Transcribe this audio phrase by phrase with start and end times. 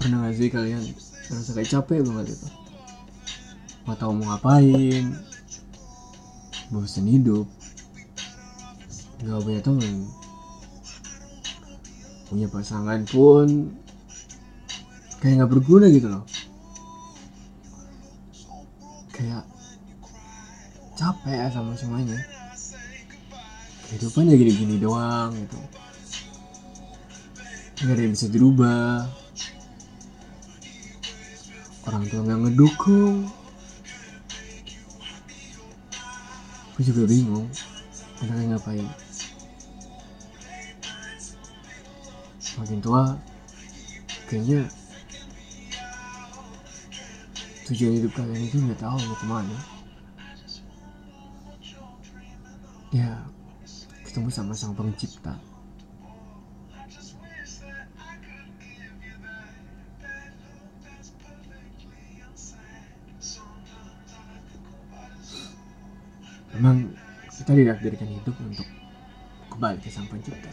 [0.00, 0.82] pernah gak sih kalian
[1.28, 2.48] merasa kayak capek banget itu
[3.84, 5.04] nggak tahu mau ngapain
[6.72, 7.44] bosan hidup
[9.20, 10.08] nggak punya temen
[12.30, 13.74] punya pasangan pun
[15.20, 16.24] kayak nggak berguna gitu loh.
[19.12, 19.44] Kayak
[20.96, 22.16] capek ya sama semuanya.
[23.90, 25.60] Kehidupan ya gini-gini doang gitu.
[27.84, 29.10] Nggak ada yang bisa dirubah
[31.90, 33.26] orang tua nggak ngedukung.
[36.78, 37.50] Gue juga bingung
[38.22, 38.86] enaknya ngapain?
[42.62, 43.18] Makin tua
[44.30, 44.70] kayaknya
[47.66, 49.58] tujuan hidup kalian itu nggak tahu mau ke mana.
[52.94, 53.18] Ya
[54.06, 55.34] ketemu sama sang pencipta
[66.60, 66.92] memang
[67.32, 68.68] kita ditakdirkan hidup untuk
[69.48, 70.52] kembali ke sang pencipta.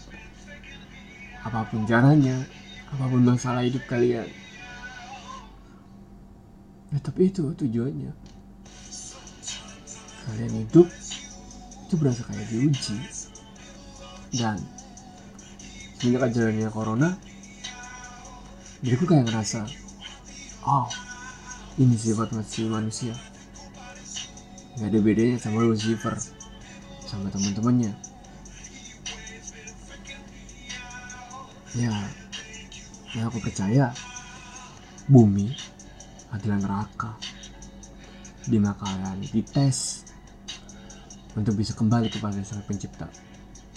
[1.43, 2.47] Apa pun caranya
[2.87, 4.23] apa pun masalah hidup kalian
[7.03, 8.15] tapi itu tujuannya.
[10.23, 10.87] Kalian hidup
[11.87, 12.95] itu berasa kayak diuji.
[14.31, 14.59] Dan
[15.99, 17.19] semenjak ajarannya corona
[18.83, 19.65] diriku kayak ngerasa
[20.67, 20.85] oh
[21.81, 23.17] ini sifat masih manusia
[24.77, 26.13] nggak ada bedanya sama Lucifer
[27.01, 27.97] sama teman-temannya.
[31.73, 31.93] Ya
[33.17, 33.89] ya aku percaya
[35.09, 35.49] bumi
[36.29, 37.17] adalah neraka.
[38.45, 40.05] Di mana kalian dites
[41.33, 43.09] untuk bisa kembali kepada sang pencipta.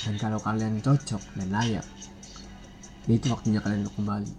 [0.05, 1.87] Dan kalau kalian cocok dan layak
[3.09, 4.33] ya itu waktunya kalian untuk kembali.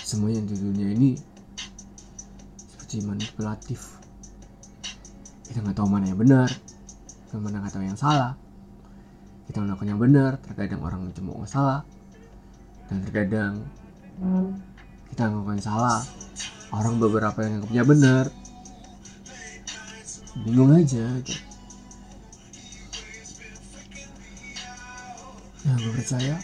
[0.00, 1.29] Semuanya di dunia ini
[2.90, 4.02] seperti manipulatif.
[5.46, 6.50] Kita nggak tahu mana yang benar
[7.30, 8.34] kita mana nggak tahu yang salah.
[9.46, 11.86] Kita melakukan yang benar terkadang orang mencemooh salah.
[12.90, 13.62] Dan terkadang
[15.06, 16.02] kita melakukan salah
[16.74, 18.24] orang beberapa yang anggapnya benar
[20.42, 21.46] bingung aja gitu.
[25.62, 26.36] ya gue percaya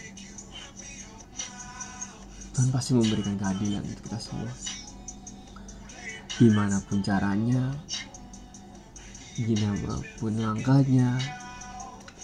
[2.55, 4.77] Tuhan pasti memberikan keadilan untuk kita semua
[6.37, 7.73] gimana pun caranya
[9.33, 11.17] gimana pun langkahnya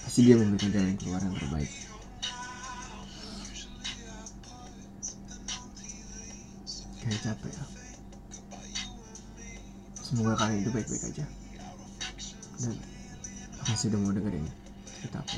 [0.06, 1.72] pasti dia memberikan jalan keluar yang terbaik.
[7.02, 7.66] Kayak capek ya.
[9.98, 11.26] Semoga kalian itu baik-baik aja.
[12.62, 12.74] Dan
[13.66, 14.46] makasih udah mau dengerin
[14.86, 15.38] cerita aku